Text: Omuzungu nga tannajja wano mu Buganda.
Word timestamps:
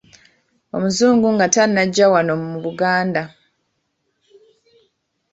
Omuzungu 0.75 1.27
nga 1.35 1.47
tannajja 1.55 2.05
wano 2.13 2.33
mu 2.51 2.57
Buganda. 2.65 3.23